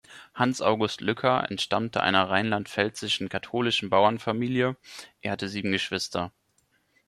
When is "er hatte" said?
5.21-5.47